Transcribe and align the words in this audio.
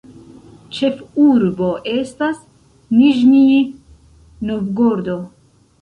Ĉefurbo 0.77 1.69
estas 1.93 2.41
Niĵnij 2.97 3.47
Novgorod. 4.51 5.13